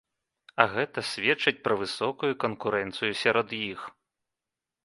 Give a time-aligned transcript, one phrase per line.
[0.63, 3.79] А гэта сведчыць пра высокую канкурэнцыю сярод іх.